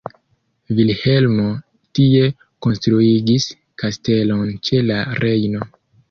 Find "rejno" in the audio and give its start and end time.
5.21-5.69